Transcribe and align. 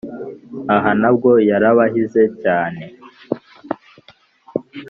aha 0.75 0.91
nabwo 1.01 1.31
yarabahize 1.49 2.23
cyane 2.41 2.83